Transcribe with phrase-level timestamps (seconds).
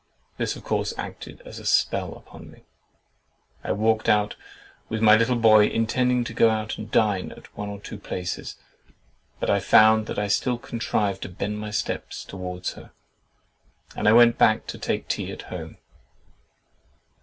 [0.37, 2.63] This of course acted as a spell upon me.
[3.63, 4.35] I walked out
[4.89, 8.55] with my little boy, intending to go and dine out at one or two places,
[9.39, 12.89] but I found that I still contrived to bend my steps towards her,
[13.95, 15.77] and I went back to take tea at home.